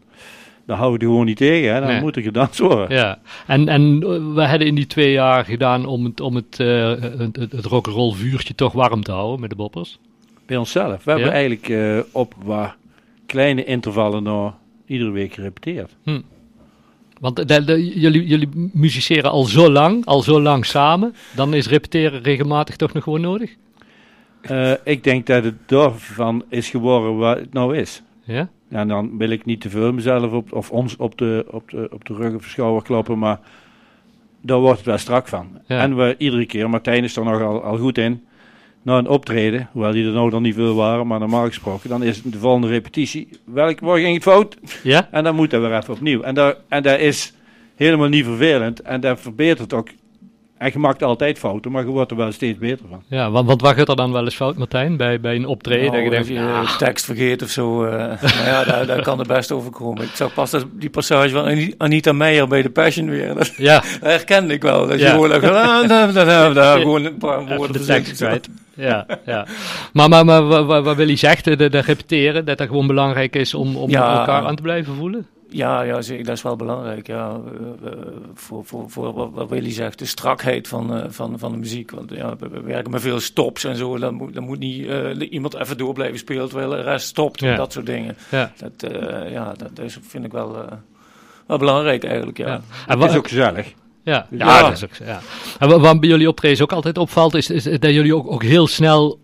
dan 0.67 0.77
houden 0.77 0.93
we 0.93 0.99
die 0.99 1.09
gewoon 1.09 1.27
niet 1.27 1.37
tegen. 1.37 1.75
Hè? 1.75 1.81
Dan 1.81 1.89
Nee. 1.89 2.01
moet 2.01 2.17
er 2.17 2.23
gedanst 2.23 2.59
worden. 2.59 2.97
Ja, 2.97 3.19
en, 3.47 3.69
en 3.69 4.03
eh, 4.03 4.35
we 4.35 4.43
hebben 4.47 4.69
in 4.69 4.75
die 4.75 4.87
twee 4.87 5.13
jaar 5.13 5.45
gedaan 5.45 5.87
om 5.87 6.05
het, 6.05 6.21
om 6.21 6.35
het, 6.35 6.61
eh, 6.61 6.89
het, 7.19 7.37
het, 7.37 7.53
het 7.53 7.65
rock'n'roll 7.65 8.15
vuurtje 8.15 8.55
toch 8.55 8.73
warm 8.73 9.03
te 9.03 9.13
houden 9.13 9.41
met 9.41 9.51
de 9.51 9.57
boppers. 9.57 9.99
Bij 10.47 10.57
onszelf. 10.57 11.05
We 11.05 11.11
hebben 11.11 11.31
eigenlijk 11.33 12.05
op 12.13 12.35
wat 12.45 12.75
kleine 13.27 13.65
intervallen 13.65 14.23
nou 14.23 14.51
iedere 14.87 15.11
week 15.11 15.35
gerepeteerd. 15.35 15.97
Want 17.21 17.49
de, 17.49 17.65
de- 17.65 17.99
jullie, 18.01 18.27
jullie 18.27 18.49
musiceren 18.73 19.31
al 19.31 19.45
zo 19.45 19.71
lang, 19.71 20.05
al 20.07 20.23
zo 20.23 20.41
lang 20.41 20.67
samen, 20.67 21.15
dan 21.35 21.55
is 21.55 21.69
repeteren 21.69 22.23
regelmatig 22.23 22.77
toch 22.77 22.93
nog 22.93 23.03
gewoon 23.03 23.21
nodig? 23.21 23.55
Eh, 24.49 24.73
ik 24.85 25.05
denk 25.05 25.27
dat 25.27 25.45
het 25.45 25.69
daarvan 25.69 26.45
is 26.49 26.71
geworden 26.71 27.17
wat 27.17 27.39
het 27.39 27.53
nou 27.53 27.77
is. 27.77 28.03
Ja? 28.23 28.49
En 28.69 28.89
dan 28.89 29.19
wil 29.19 29.31
ik 29.31 29.45
niet 29.45 29.61
te 29.61 29.71
veel 29.71 29.93
mezelf 29.93 30.33
op, 30.33 30.53
of 30.53 30.71
ons 30.71 30.97
op 30.97 31.19
de, 31.19 31.47
op 31.51 31.71
de, 31.71 31.89
op 31.93 32.05
de 32.05 32.15
rug 32.15 32.35
of 32.35 32.45
schouder 32.45 32.83
kloppen, 32.83 33.19
maar 33.19 33.41
daar 34.41 34.59
wordt 34.59 34.77
het 34.77 34.87
wel 34.87 34.99
strak 34.99 35.29
van. 35.29 35.61
Ja. 35.67 35.81
En 35.81 35.97
we 35.97 36.15
iedere 36.19 36.47
keer, 36.47 36.71
Martijn 36.71 37.05
is 37.05 37.17
er 37.17 37.25
nog 37.25 37.41
al, 37.41 37.63
al 37.63 37.79
goed 37.79 37.99
in, 37.99 38.25
na 38.83 38.99
een 38.99 39.09
optreden, 39.09 39.69
hoewel 39.73 39.93
die 39.93 40.07
er 40.07 40.13
nou 40.13 40.31
dan 40.31 40.43
niet 40.43 40.55
veel 40.55 40.75
waren, 40.75 41.07
maar 41.07 41.19
normaal 41.19 41.47
gesproken, 41.47 41.89
dan 41.89 42.03
is 42.03 42.23
de 42.23 42.39
volgende 42.39 42.69
repetitie, 42.69 43.29
welk, 43.45 43.81
waar 43.81 43.99
ging 43.99 44.15
het 44.15 44.23
fout? 44.23 44.57
Ja? 44.83 45.09
En 45.11 45.25
dan 45.25 45.35
moet 45.35 45.51
dat 45.51 45.61
weer 45.61 45.77
even 45.77 45.95
opnieuw. 45.95 46.23
En, 46.23 46.35
daar, 46.35 46.55
en 46.69 46.83
dat 46.83 46.99
is 46.99 47.33
helemaal 47.75 48.09
niet 48.09 48.25
vervelend 48.25 48.81
en 48.81 49.01
dat 49.01 49.21
verbetert 49.21 49.73
ook. 49.73 49.89
En 50.65 50.71
je 50.73 50.79
maakt 50.79 51.03
altijd 51.03 51.39
fouten, 51.39 51.71
maar 51.73 51.85
je 51.85 51.89
wordt 51.91 52.11
er 52.11 52.17
wel 52.17 52.33
steeds 52.33 52.59
beter 52.59 52.85
van. 52.91 53.03
Ja, 53.09 53.31
want, 53.31 53.47
want 53.47 53.61
wat 53.61 53.75
gaat 53.75 53.89
er 53.89 53.97
dan 53.97 54.13
wel 54.13 54.25
eens 54.25 54.35
fout, 54.35 54.57
Martijn, 54.57 54.97
bij, 54.97 55.21
bij 55.21 55.35
een 55.35 55.47
optreden? 55.47 55.93
Nou, 55.93 56.11
dat 56.11 56.27
je 56.27 56.35
denkt, 56.35 56.47
je 56.47 56.53
ah, 56.55 56.71
de 56.79 56.85
tekst 56.85 57.05
vergeet 57.05 57.43
of 57.43 57.49
zo. 57.49 57.85
eh 57.85 57.91
nou 57.97 58.45
ja, 58.47 58.65
daar, 58.65 58.87
daar 58.87 59.03
kan 59.03 59.19
het 59.19 59.29
best 59.29 59.53
overkomen. 59.53 60.03
Ik 60.03 60.11
zag 60.15 60.35
pas 60.35 60.51
dat, 60.51 60.67
die 60.73 60.91
passage 60.91 61.29
van 61.31 61.45
Ani- 61.45 61.75
Anita 61.79 62.13
Meijer 62.13 62.49
bij 62.49 62.63
de 62.63 62.71
Passion 62.71 63.11
weer. 63.11 63.35
Dat 63.35 63.55
ja, 63.57 63.83
herkende 64.01 64.55
ik 64.55 64.63
wel. 64.63 64.87
Dat 64.87 64.99
je 64.99 65.05
Ja. 65.05 65.11
gewoon 65.11 65.33
echt, 65.33 65.45
ah, 65.45 65.89
daar, 66.55 66.79
gewoon 66.81 67.05
een 67.05 67.17
paar 67.19 67.43
even 67.43 67.57
woorden 67.57 67.77
de 67.81 67.85
tekst 67.85 68.17
kwijt. 68.17 68.49
Ja, 68.75 69.07
ja. 69.27 69.47
Maar, 69.93 70.09
maar, 70.09 70.25
maar 70.25 70.43
wat, 70.47 70.67
wat 70.67 70.85
wat 70.85 70.97
Willy 70.97 71.17
zegt, 71.17 71.45
de, 71.45 71.57
de 71.57 71.79
repeteren, 71.81 72.45
dat 72.45 72.59
dat 72.59 72.67
gewoon 72.69 72.87
belangrijk 72.87 73.37
is 73.37 73.55
om, 73.55 73.77
om 73.77 73.91
Ja. 73.91 74.19
elkaar 74.19 74.45
aan 74.47 74.57
te 74.57 74.63
blijven 74.63 74.95
voelen? 74.95 75.27
Ja, 75.57 75.83
ja 75.83 75.93
dat 75.95 76.29
is 76.29 76.43
wel 76.43 76.57
belangrijk. 76.57 77.07
Ja. 77.07 77.41
Eh, 77.85 77.91
eh, 77.93 77.99
voor, 78.35 78.65
voor, 78.65 78.91
voor 78.91 79.31
wat, 79.33 79.49
Willy 79.49 79.71
zegt, 79.73 79.99
de 79.99 80.05
strakheid 80.05 80.69
van, 80.69 80.97
eh, 80.97 81.05
van, 81.09 81.39
van 81.39 81.53
de 81.53 81.59
muziek. 81.59 81.91
Want 81.91 82.11
ja, 82.11 82.37
we, 82.39 82.49
we 82.49 82.61
werken 82.61 82.91
met 82.91 83.01
veel 83.01 83.21
stops 83.21 83.65
en 83.65 83.77
zo. 83.77 83.99
Dan 83.99 84.15
moet, 84.15 84.35
dan 84.35 84.45
moet 84.45 84.59
niet 84.59 84.87
eh, 84.87 85.31
iemand 85.31 85.55
even 85.55 85.79
door 85.79 85.93
blijven 85.95 86.19
spelen 86.19 86.49
terwijl 86.49 86.71
de 86.71 86.81
rest 86.81 87.07
stopt. 87.07 87.41
Ja. 87.41 87.57
Dat 87.57 87.73
soort 87.73 87.87
dingen. 87.87 88.17
Ja. 88.31 88.53
Dat, 88.57 88.91
eh, 88.93 89.31
ja, 89.33 89.55
dat, 89.75 89.99
vind 90.01 90.25
ik 90.25 90.33
wel, 90.33 90.57
eh, 90.57 90.73
wel 91.47 91.59
belangrijk 91.59 92.05
eigenlijk. 92.05 92.39
Ja. 92.39 92.47
Ja. 92.47 92.61
En 92.87 93.01
is 93.01 93.17
ook 93.17 93.29
gezellig. 93.29 93.73
Ja, 94.03 94.27
ja, 94.31 94.47
Ja. 94.47 94.63
dat 94.63 94.73
is 94.73 94.85
ook 94.85 94.95
zo, 94.95 95.05
ja. 95.05 95.21
En 95.59 95.69
wa- 95.69 95.79
wat 95.79 96.01
bij 96.01 96.09
jullie 96.09 96.29
optredens 96.29 96.63
ook 96.63 96.73
altijd 96.73 96.99
opvalt, 96.99 97.35
is, 97.35 97.51
is 97.51 97.63
dat 97.65 97.83
jullie 97.83 98.15
ook, 98.17 98.31
ook 98.33 98.43
heel 98.43 98.67
snel 98.67 99.19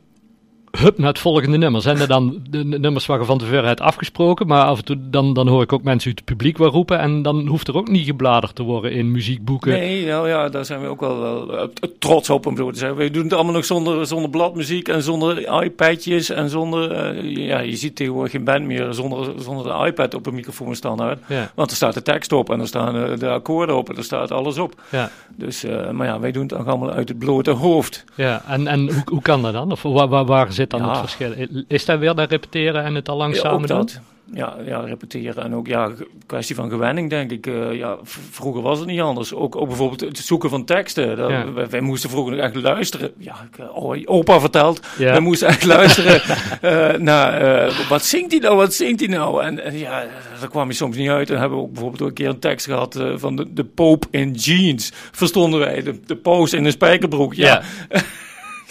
hup 0.78 0.98
naar 0.98 1.08
het 1.08 1.18
volgende 1.18 1.56
nummer. 1.58 1.82
Zijn 1.82 1.98
er 1.98 2.06
dan 2.08 2.40
de 2.50 2.64
nummers 2.64 3.06
waar 3.06 3.18
je 3.18 3.24
van 3.24 3.38
tevoren 3.38 3.64
hebt 3.66 3.80
afgesproken, 3.80 4.46
maar 4.46 4.64
af 4.64 4.78
en 4.78 4.84
toe 4.84 4.96
dan, 5.00 5.34
dan 5.34 5.48
hoor 5.48 5.62
ik 5.62 5.72
ook 5.72 5.82
mensen 5.82 6.08
uit 6.10 6.18
het 6.18 6.28
publiek 6.28 6.58
wel 6.58 6.68
roepen 6.70 6.98
en 6.98 7.22
dan 7.22 7.46
hoeft 7.46 7.68
er 7.68 7.76
ook 7.76 7.88
niet 7.88 8.04
gebladerd 8.06 8.54
te 8.54 8.62
worden 8.62 8.92
in 8.92 9.10
muziekboeken. 9.10 9.70
Nee, 9.72 10.06
nou 10.06 10.28
ja, 10.28 10.48
daar 10.48 10.64
zijn 10.64 10.80
we 10.80 10.86
ook 10.86 11.00
wel, 11.00 11.18
wel 11.20 11.58
eh, 11.58 11.66
trots 11.98 12.30
op 12.30 12.46
om 12.46 12.56
zo 12.56 12.70
te 12.70 12.78
zeggen. 12.78 12.98
We 12.98 13.10
doen 13.10 13.22
het 13.22 13.32
allemaal 13.32 13.52
nog 13.52 13.64
zonder, 13.64 14.06
zonder 14.06 14.30
bladmuziek 14.30 14.88
en 14.88 15.02
zonder 15.02 15.62
iPadjes 15.64 16.30
en 16.30 16.48
zonder... 16.50 16.90
eh, 16.92 17.36
ja, 17.46 17.58
je 17.58 17.76
ziet 17.76 17.96
tegenwoordig 17.96 18.32
geen 18.32 18.44
band 18.44 18.64
meer 18.64 18.92
zonder, 18.92 19.32
zonder 19.38 19.64
de 19.64 19.86
iPad 19.86 20.14
op 20.14 20.26
een 20.26 20.34
microfoon 20.34 20.74
standaard. 20.74 21.18
Ja, 21.28 21.50
Want 21.54 21.70
er 21.70 21.76
staat 21.76 21.94
de 21.94 22.02
tekst 22.02 22.32
op 22.32 22.50
en 22.50 22.60
er 22.60 22.66
staan 22.66 22.96
eh, 22.96 23.18
de 23.18 23.28
akkoorden 23.28 23.76
op 23.76 23.90
en 23.90 23.96
er 23.96 24.04
staat 24.04 24.30
alles 24.32 24.58
op. 24.58 24.74
ja, 24.90 25.10
Dus, 25.36 25.64
maar 25.92 26.06
ja, 26.06 26.20
wij 26.20 26.32
doen 26.32 26.42
het 26.42 26.54
ook 26.54 26.66
allemaal 26.66 26.90
uit 26.92 27.08
het 27.08 27.18
blote 27.18 27.50
hoofd. 27.50 28.04
ja. 28.14 28.42
En, 28.46 28.66
en 28.66 28.80
hoe, 28.80 29.02
hoe 29.04 29.22
kan 29.22 29.42
dat 29.42 29.52
dan? 29.52 29.72
Of 29.72 29.82
waar, 29.82 30.08
waar, 30.08 30.24
waar 30.24 30.52
zit 30.60 30.70
dan 30.70 30.80
Ja. 30.80 30.88
het 30.88 30.98
verschil? 30.98 31.32
Is 31.68 31.84
dat 31.84 31.98
weer 31.98 32.14
dat 32.14 32.30
repeteren 32.30 32.84
en 32.84 32.94
het 32.94 33.08
al 33.08 33.16
lang 33.16 33.36
Ja, 33.42 33.56
doen? 33.58 33.88
Ja, 34.34 34.56
ja, 34.64 34.80
repeteren. 34.80 35.44
En 35.44 35.54
ook 35.54 35.66
ja, 35.66 35.90
kwestie 36.26 36.54
van 36.54 36.70
gewenning, 36.70 37.10
denk 37.10 37.30
ik. 37.30 37.46
Eh, 37.46 37.72
ja, 37.74 37.96
vroeger 38.30 38.62
was 38.62 38.78
het 38.78 38.88
niet 38.88 39.00
anders. 39.00 39.34
Ook, 39.34 39.56
ook 39.56 39.66
bijvoorbeeld 39.68 40.00
het 40.00 40.18
zoeken 40.18 40.50
van 40.50 40.64
teksten. 40.64 41.16
Dat, 41.16 41.30
Ja. 41.30 41.52
wij, 41.52 41.68
wij 41.68 41.80
moesten 41.80 42.10
vroeger 42.10 42.32
nog 42.34 42.44
echt 42.44 42.54
luisteren. 42.54 43.10
Ja, 43.18 43.34
ik, 43.52 43.58
eh, 43.58 43.76
oh, 43.76 43.96
opa 44.04 44.40
vertelt. 44.40 44.86
Ja. 44.98 45.10
Wij 45.10 45.20
moesten 45.20 45.48
echt 45.48 45.64
luisteren 45.64 46.20
eh, 46.60 46.98
naar 47.00 47.72
wat 47.88 48.04
zingt 48.04 48.30
hij 48.30 48.40
nou, 48.40 48.56
wat 48.56 48.74
zingt 48.74 49.00
hij 49.00 49.08
nou? 49.08 49.42
En, 49.42 49.64
en 49.64 49.78
ja, 49.78 50.04
daar 50.40 50.48
kwam 50.48 50.68
je 50.68 50.74
soms 50.74 50.96
niet 50.96 51.08
uit. 51.10 51.30
En 51.30 51.38
hebben 51.38 51.58
we 51.58 51.64
ook 51.64 51.72
bijvoorbeeld 51.72 52.02
ook 52.02 52.08
een 52.08 52.14
keer 52.14 52.28
een 52.28 52.38
tekst 52.38 52.66
gehad 52.66 52.96
eh, 52.96 53.12
van 53.16 53.36
de, 53.36 53.52
de 53.52 53.64
Pope 53.64 54.06
in 54.10 54.32
jeans. 54.32 54.92
Verstonden 55.12 55.60
wij, 55.60 55.82
de, 55.82 56.00
de 56.06 56.16
paus 56.16 56.52
in 56.52 56.64
een 56.64 56.72
spijkerbroek. 56.72 57.34
Ja, 57.34 57.62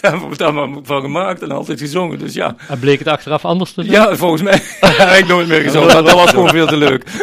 daar 0.02 0.10
hebben 0.10 0.28
we 0.28 0.34
het 0.34 0.42
allemaal 0.42 0.80
van 0.84 1.00
gemaakt 1.00 1.42
en 1.42 1.50
altijd 1.50 1.80
gezongen. 1.80 2.18
Dus 2.18 2.34
ja, 2.34 2.56
En 2.68 2.78
bleek 2.78 2.98
het 2.98 3.08
achteraf 3.08 3.44
anders 3.44 3.72
te 3.72 3.82
zijn? 3.82 3.94
ja, 3.94 4.16
volgens 4.16 4.42
mij 4.42 4.62
heb 5.06 5.18
ik 5.22 5.26
nooit 5.28 5.48
meer 5.48 5.60
gezongen. 5.60 5.88
Dat 5.88 6.12
was 6.12 6.30
gewoon 6.30 6.48
veel 6.48 6.66
te 6.66 6.76
leuk. 6.76 7.04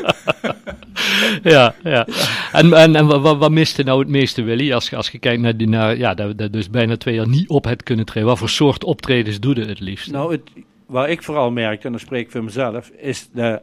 ja, 1.43 1.75
ja. 1.83 2.07
En, 2.51 2.73
en, 2.73 2.95
en 2.95 3.05
wat, 3.21 3.37
wat, 3.37 3.51
miste 3.51 3.83
nou 3.83 3.99
het 3.99 4.07
meeste, 4.09 4.41
Willy? 4.41 4.73
Als, 4.73 4.89
je- 4.89 4.95
als 4.95 5.09
je 5.09 5.19
kijkt 5.19 5.41
naar, 5.41 5.57
die, 5.57 5.67
naar 5.67 5.97
ja, 5.97 6.13
dat, 6.13 6.37
dat 6.37 6.53
dus 6.53 6.69
bijna 6.69 6.97
twee 6.97 7.15
jaar 7.15 7.27
niet 7.27 7.49
op 7.49 7.63
het 7.65 7.83
kunnen 7.83 8.05
treden. 8.05 8.29
Wat 8.29 8.37
voor 8.37 8.49
soort 8.49 8.83
optredens 8.83 9.39
doe 9.39 9.55
je 9.55 9.65
het 9.65 9.79
liefst? 9.79 10.11
Nou, 10.11 10.31
het, 10.31 10.41
waar 10.85 11.09
ik 11.09 11.23
vooral 11.23 11.51
merk, 11.51 11.83
en 11.83 11.91
dan 11.91 11.99
spreek 11.99 12.25
ik 12.25 12.31
voor 12.31 12.43
mezelf, 12.43 12.89
is 12.97 13.29
dat 13.33 13.61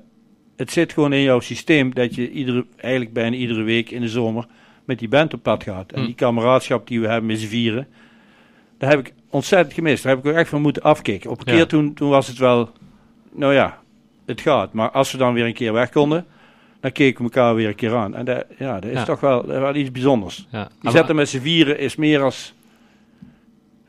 het 0.56 0.72
zit 0.72 0.92
gewoon 0.92 1.12
in 1.12 1.22
jouw 1.22 1.40
systeem 1.40 1.94
dat 1.94 2.14
je 2.14 2.30
iedere, 2.30 2.64
eigenlijk 2.76 3.12
bijna 3.14 3.36
iedere 3.36 3.62
week 3.62 3.90
in 3.90 4.00
de 4.00 4.08
zomer 4.08 4.44
met 4.84 4.98
die 4.98 5.08
band 5.08 5.34
op 5.34 5.42
pad 5.42 5.62
gaat. 5.62 5.92
En 5.92 6.00
Hm. 6.00 6.06
die 6.06 6.14
kameraadschap 6.14 6.86
die 6.88 7.00
we 7.00 7.08
hebben 7.08 7.36
z'n 7.36 7.46
vieren, 7.46 7.86
heb 8.88 8.98
ik 8.98 9.12
ontzettend 9.30 9.74
gemist. 9.74 10.02
Daar 10.02 10.14
heb 10.14 10.24
ik 10.24 10.30
ook 10.30 10.36
echt 10.38 10.48
van 10.48 10.62
moeten 10.62 10.82
afkicken. 10.82 11.30
Op 11.30 11.38
een 11.38 11.52
Ja. 11.52 11.58
keer 11.58 11.66
toen, 11.66 11.94
toen 11.94 12.08
was 12.10 12.26
het 12.26 12.38
wel, 12.38 12.70
nou 13.32 13.54
ja, 13.54 13.78
het 14.26 14.40
gaat. 14.40 14.72
Maar 14.72 14.90
als 14.90 15.12
we 15.12 15.18
dan 15.18 15.34
weer 15.34 15.44
een 15.46 15.54
keer 15.54 15.72
weg 15.72 15.90
konden, 15.90 16.26
dan 16.80 16.92
keken 16.92 17.18
we 17.18 17.24
elkaar 17.24 17.54
weer 17.54 17.68
een 17.68 17.74
keer 17.74 17.94
aan. 17.94 18.14
En 18.14 18.24
dat, 18.24 18.44
ja, 18.58 18.74
dat 18.80 18.90
is 18.90 18.96
Ja. 18.98 19.04
toch 19.04 19.20
wel, 19.20 19.40
dat 19.46 19.54
is 19.54 19.60
wel 19.60 19.74
iets 19.74 19.90
bijzonders. 19.90 20.46
ja. 20.50 20.68
Die 20.80 20.90
zetten 20.90 21.16
met 21.16 21.28
z'n 21.28 21.40
vieren 21.40 21.78
is 21.78 21.96
meer 21.96 22.22
als 22.22 22.53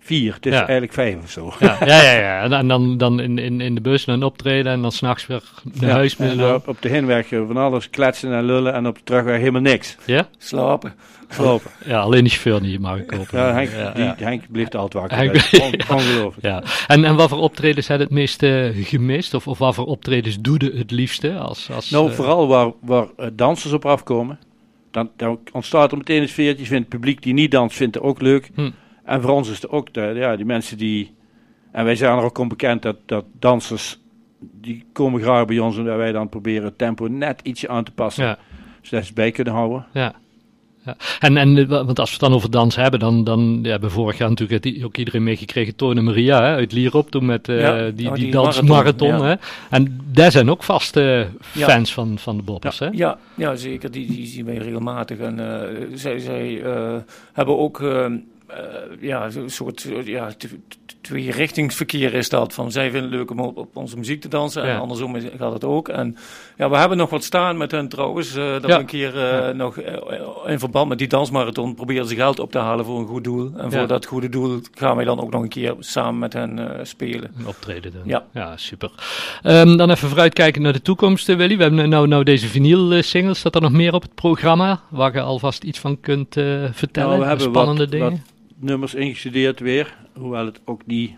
vier. 0.06 0.34
Het 0.34 0.46
is 0.46 0.52
Ja. 0.52 0.58
eigenlijk 0.60 0.94
vijf 0.94 1.16
of 1.24 1.30
zo. 1.32 1.54
ja, 1.60 1.78
ja, 1.86 2.02
ja, 2.02 2.12
ja. 2.20 2.42
En, 2.44 2.54
en 2.54 2.68
dan, 2.68 2.98
dan 2.98 3.20
in, 3.20 3.38
in, 3.38 3.62
in 3.62 3.76
de 3.76 3.82
bus 3.82 4.06
naar 4.06 4.16
een 4.16 4.24
optreden 4.24 4.72
en 4.72 4.82
dan 4.82 4.92
s'nachts 4.92 5.28
weer 5.28 5.44
naar 5.64 5.90
Ja, 5.90 5.96
huis. 5.96 6.16
Op, 6.56 6.68
op 6.68 6.82
de 6.82 6.90
heenweg 6.90 7.32
eh, 7.32 7.40
van 7.48 7.58
alles 7.58 7.90
kletsen 7.90 8.34
en 8.34 8.44
lullen 8.46 8.74
en 8.74 8.88
op 8.88 8.96
de 8.96 9.04
terugweg 9.04 9.38
helemaal 9.38 9.62
niks. 9.62 9.96
ja? 10.06 10.28
Slapen. 10.38 10.94
Gelopen. 11.28 11.72
ja, 11.86 12.00
alleen 12.00 12.24
de 12.24 12.30
chauffeur 12.30 12.62
niet 12.62 12.80
mag 12.80 12.98
ik 12.98 13.08
kopen. 13.08 13.40
Ja, 13.40 13.54
Henk, 13.54 13.70
ja, 13.72 13.92
die. 13.92 14.26
Henk 14.26 14.44
bleef 14.52 14.70
altijd 14.70 14.94
wakker. 14.94 15.18
Henk- 15.18 15.64
on- 15.90 15.96
ongelooflijk. 15.98 16.46
Ja. 16.46 16.64
En, 16.88 17.06
en 17.06 17.16
wat 17.16 17.30
voor 17.30 17.38
optredens 17.40 17.88
heb 17.88 17.98
je 17.98 18.04
het 18.04 18.14
meeste 18.14 18.72
gemist? 18.76 19.34
Of, 19.34 19.48
of 19.48 19.58
wat 19.58 19.76
voor 19.76 19.86
optredens 19.86 20.38
doe 20.42 20.56
je 20.60 20.78
het 20.78 20.92
liefste? 20.92 21.38
Als, 21.38 21.70
als, 21.72 21.90
Nou, 21.90 22.10
eh, 22.10 22.16
vooral 22.16 22.48
waar, 22.48 22.72
waar 22.82 23.08
eh, 23.18 23.28
dansers 23.34 23.74
op 23.74 23.86
afkomen. 23.86 24.40
Dan, 24.92 25.10
dan 25.18 25.40
ontstaat 25.52 25.92
er 25.92 25.98
meteen 25.98 26.22
een 26.22 26.30
sfeertje. 26.30 26.66
Vindt 26.66 26.80
het 26.86 26.90
publiek 27.00 27.22
die 27.22 27.34
niet 27.34 27.52
danst, 27.52 27.76
vindt 27.78 27.96
het 27.96 28.04
ook 28.04 28.22
leuk. 28.22 28.50
Hm. 28.56 28.70
En 29.06 29.22
voor 29.22 29.32
ons 29.32 29.50
is 29.50 29.62
het 29.62 29.70
ook 29.70 29.94
de, 29.94 30.12
ja, 30.16 30.36
die 30.36 30.46
mensen 30.46 30.78
die... 30.78 31.14
En 31.72 31.86
wij 31.86 31.96
zijn 31.96 32.18
er 32.18 32.24
ook 32.24 32.38
om 32.38 32.48
bekend 32.48 32.82
dat, 32.82 32.98
dat 33.06 33.26
dansers... 33.40 34.00
Die 34.62 34.86
komen 34.94 35.22
graag 35.22 35.46
bij 35.46 35.60
ons 35.60 35.78
en 35.78 35.84
dat 35.84 35.98
wij 35.98 36.12
dan 36.12 36.30
proberen 36.30 36.64
het 36.64 36.78
tempo 36.78 37.08
net 37.08 37.40
ietsje 37.44 37.68
aan 37.68 37.84
te 37.84 37.92
passen. 37.92 38.26
Ja. 38.26 38.38
Zodat 38.82 39.02
ze 39.02 39.06
het 39.06 39.16
bij 39.16 39.32
kunnen 39.32 39.54
houden. 39.54 39.86
Ja. 39.94 40.14
ja. 40.86 40.96
En, 41.20 41.38
en, 41.38 41.58
eh, 41.58 41.68
want 41.68 42.00
als 42.00 42.10
we 42.10 42.16
het 42.16 42.24
dan 42.26 42.34
over 42.34 42.52
dans 42.52 42.76
hebben, 42.76 43.00
dan, 43.00 43.24
dan 43.24 43.60
ja, 43.62 43.70
hebben 43.70 43.90
we 43.90 43.96
vorig 43.96 44.18
jaar 44.18 44.30
natuurlijk 44.30 44.84
ook 44.86 44.98
iedereen 44.98 45.24
meegekregen. 45.24 45.76
Tone 45.76 46.02
Maria 46.02 46.42
hè, 46.42 46.54
uit 46.56 46.72
Lierop, 46.72 47.12
toen 47.12 47.26
met 47.26 47.50
eh, 47.50 47.60
Ja, 47.60 47.90
die, 47.90 48.08
oh, 48.08 48.14
die, 48.14 48.24
die 48.24 48.32
dansmarathon. 48.32 49.10
marathon, 49.10 49.10
ja. 49.10 49.24
hè. 49.26 49.36
En 49.70 50.00
daar 50.12 50.32
zijn 50.32 50.50
ook 50.50 50.64
vaste 50.64 51.28
Ja. 51.54 51.68
fans 51.70 51.94
van, 51.94 52.18
van 52.20 52.38
de 52.38 52.44
Bobbers. 52.44 52.80
Hè? 52.80 52.88
Ja, 52.92 53.18
ja 53.36 53.56
zeker. 53.56 53.92
Die, 53.92 54.08
die 54.08 54.26
zien 54.28 54.46
wij 54.46 54.58
regelmatig. 54.58 55.18
En 55.18 55.40
eh, 55.62 55.88
zij, 55.94 56.20
zij 56.20 56.62
eh, 56.64 56.96
hebben 57.34 57.58
ook 57.58 57.82
eh, 57.82 58.06
eh, 58.06 58.12
ja, 59.00 59.26
een 59.36 59.50
soort 59.50 59.86
eh, 59.92 60.06
ja, 60.06 60.30
tweerichtingsverkeer 61.02 62.14
is 62.14 62.30
dat. 62.30 62.54
Van 62.54 62.72
zij 62.72 62.90
vinden 62.92 63.10
het 63.10 63.20
leuk 63.20 63.32
om 63.32 63.40
op, 63.40 63.58
op 63.58 63.76
onze 63.78 63.98
muziek 63.98 64.22
te 64.22 64.28
dansen. 64.28 64.66
Ja. 64.66 64.74
En 64.74 64.80
andersom 64.80 65.16
gaat 65.38 65.54
het 65.54 65.64
ook. 65.64 65.90
En 65.90 66.18
ja, 66.58 66.70
we 66.70 66.78
hebben 66.78 66.98
nog 66.98 67.10
wat 67.10 67.24
staan 67.24 67.58
met 67.58 67.72
hen 67.72 67.88
trouwens. 67.88 68.36
eh, 68.36 68.52
dat 68.52 68.62
Ja. 68.68 68.68
we 68.76 68.80
een 68.80 68.86
keer 68.86 69.20
eh, 69.30 69.54
nog 69.56 69.78
eh, 69.78 69.94
in 70.52 70.60
verband 70.60 70.90
met 70.90 70.98
die 70.98 71.08
dansmarathon 71.08 71.76
proberen 71.76 72.08
ze 72.08 72.16
geld 72.16 72.40
op 72.40 72.52
te 72.52 72.58
halen 72.58 72.86
voor 72.86 73.00
een 73.00 73.08
goed 73.08 73.24
doel. 73.24 73.52
En 73.58 73.72
voor 73.72 73.88
dat 73.88 74.06
goede 74.06 74.30
doel 74.30 74.60
gaan 74.74 74.96
wij 74.96 75.06
dan 75.06 75.20
ook 75.22 75.32
nog 75.32 75.42
een 75.42 75.50
keer 75.50 75.76
samen 75.80 76.20
met 76.20 76.34
hen 76.34 76.78
eh, 76.78 76.86
spelen. 76.86 77.34
Optreden 77.46 77.92
dan. 77.92 78.02
Ja. 78.06 78.26
ja 78.34 78.58
super. 78.58 78.92
Ehm, 79.44 79.78
dan 79.78 79.90
even 79.92 80.08
vooruitkijken 80.08 80.62
naar 80.62 80.74
de 80.74 80.82
toekomst, 80.82 81.30
eh, 81.30 81.36
Willy. 81.36 81.56
We 81.58 81.64
hebben 81.64 81.90
nou, 81.90 82.08
nou 82.08 82.24
deze 82.24 82.48
vinyl-singles. 82.48 83.40
Staat 83.40 83.56
er 83.56 83.62
nog 83.62 83.72
meer 83.72 83.94
op 83.94 84.02
het 84.02 84.16
programma 84.16 84.82
waar 84.90 85.14
je 85.14 85.22
alvast 85.22 85.64
iets 85.64 85.80
van 85.80 86.00
kunt 86.00 86.38
eh, 86.38 86.64
vertellen? 86.72 87.10
Nou, 87.10 87.22
we 87.22 87.28
hebben 87.28 87.46
Spannende 87.46 87.82
wat- 87.82 87.92
dingen? 87.92 88.10
wat 88.12 88.20
nummers 88.56 88.94
ingestudeerd 88.94 89.60
weer. 89.60 89.98
Hoewel 90.14 90.46
het 90.46 90.62
ook 90.66 90.86
niet 90.86 91.12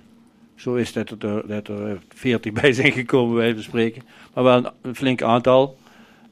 zo 0.55 0.75
is 0.75 0.93
dat 0.93 1.09
er, 1.09 1.47
dat 1.47 1.67
er 1.67 1.99
40 2.15 2.53
bij 2.61 2.73
zijn 2.73 2.91
gekomen, 2.91 3.35
bij 3.35 3.53
van 3.53 3.63
spreken. 3.63 4.03
Maar 4.33 4.43
wel 4.43 4.57
een, 4.57 4.69
een 4.81 4.95
flink 4.95 5.21
aantal. 5.21 5.77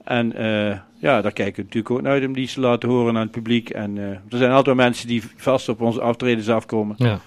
En 0.04 0.34
eh, 0.34 0.78
ja, 0.98 1.22
daar 1.22 1.34
kijken 1.34 1.56
we 1.56 1.62
natuurlijk 1.62 1.92
ook 1.92 2.02
naar 2.02 2.12
uit 2.12 2.26
om 2.26 2.34
die 2.34 2.48
te 2.48 2.60
laten 2.60 2.90
horen 2.90 3.16
aan 3.16 3.22
het 3.22 3.32
publiek. 3.32 3.70
En 3.70 3.98
eh, 3.98 4.10
er 4.10 4.38
zijn 4.38 4.52
altijd 4.52 4.76
mensen 4.76 5.08
die 5.08 5.24
vast 5.36 5.70
op 5.70 5.82
onze 5.82 6.02
aftredens 6.02 6.50
afkomen. 6.50 6.96
Ja. 6.98 7.20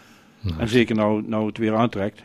En 0.59 0.69
zeker 0.69 0.95
nou, 0.95 1.23
nou 1.27 1.47
het 1.47 1.59
weer 1.59 1.75
aantrekt. 1.75 2.23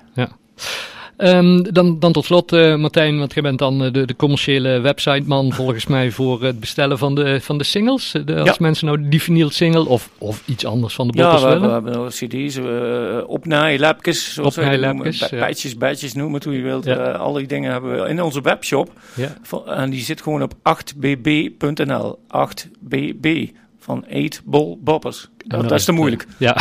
Ehm, 1.24 1.62
dan, 1.72 2.00
dan 2.00 2.12
tot 2.12 2.26
slot, 2.26 2.52
eh, 2.54 2.76
Martijn, 2.76 3.18
want 3.20 3.34
jij 3.34 3.44
bent 3.44 3.60
dan 3.60 3.84
eh, 3.84 3.92
de, 3.92 4.06
de 4.06 4.16
commerciële 4.16 4.80
websiteman 4.80 5.54
volgens 5.54 5.86
mij 5.88 6.12
voor 6.12 6.44
het 6.44 6.60
bestellen 6.60 6.98
van 6.98 7.16
de, 7.16 7.42
van 7.42 7.58
de 7.58 7.64
singles. 7.64 8.12
De, 8.26 8.36
als 8.36 8.50
Ja. 8.50 8.56
mensen 8.60 8.86
nou 8.86 9.10
die 9.10 9.22
vinyl 9.22 9.50
single 9.50 9.88
of, 9.88 10.10
of 10.18 10.44
iets 10.48 10.66
anders 10.66 10.94
van 10.94 11.08
de 11.08 11.18
Ja, 11.18 11.24
boppers 11.24 11.44
we 11.44 11.50
hebben, 11.50 11.70
willen. 11.84 11.84
we 11.84 12.30
hebben 12.30 12.48
cd's, 12.48 12.56
eh 12.58 13.30
opnaailapjes, 13.30 14.34
zoals 14.34 14.56
noemen. 14.56 14.98
Ba- 14.98 15.28
ja. 15.32 15.40
Bijtjes, 15.40 15.78
bijtjes, 15.78 16.14
noem 16.14 16.34
het 16.34 16.44
hoe 16.44 16.56
je 16.56 16.62
wilt. 16.62 16.86
Ja. 16.86 16.98
Eh, 16.98 17.20
al 17.20 17.34
die 17.34 17.48
dingen 17.48 17.72
hebben 17.72 18.02
we 18.04 18.10
in 18.10 18.22
onze 18.22 18.42
webshop. 18.42 18.92
Ja. 19.16 19.38
En 19.68 19.90
die 19.90 20.02
zit 20.02 20.22
gewoon 20.22 20.42
op 20.44 20.54
8bb.nl. 20.64 22.20
8bb 22.28 23.50
van 23.84 24.06
8 24.14 24.42
Bol 24.46 24.80
Boppers. 24.84 25.30
Dat, 25.46 25.72
is 25.72 25.86
te 25.86 25.92
moeilijk. 25.92 26.28
Ja. 26.38 26.56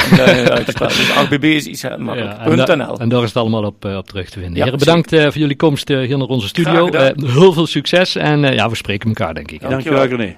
uit 0.50 0.64
te 0.64 0.70
spellen. 0.70 0.96
Dus 0.96 1.38
8bb 1.38 1.44
is 1.44 1.66
iets 1.66 1.82
eh, 1.82 1.96
makkelijk. 1.96 2.32
Ja, 2.32 2.66
en, 2.66 2.98
en 2.98 3.08
daar 3.08 3.22
is 3.22 3.28
het 3.28 3.36
allemaal 3.36 3.64
op, 3.64 3.84
eh, 3.84 3.96
op 3.96 4.08
terug 4.08 4.30
te 4.30 4.38
vinden. 4.38 4.56
Ja, 4.56 4.64
Heren, 4.64 4.78
bedankt 4.78 5.12
eh, 5.12 5.22
voor 5.22 5.36
jullie 5.36 5.56
komst 5.56 5.90
eh, 5.90 5.98
hier 5.98 6.18
naar 6.18 6.26
onze 6.26 6.48
studio. 6.48 6.88
Eh, 6.88 7.30
heel 7.34 7.52
veel 7.52 7.66
succes 7.66 8.16
en 8.16 8.44
eh, 8.44 8.54
ja, 8.54 8.68
we 8.68 8.76
spreken 8.76 9.08
elkaar 9.08 9.34
denk 9.34 9.50
ik. 9.50 9.60
Dankjewel. 9.60 9.98
Dankjewel 9.98 10.18
René. 10.18 10.36